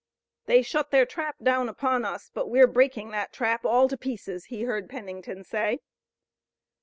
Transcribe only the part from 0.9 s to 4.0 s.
trap down upon us, but we're breaking that trap all to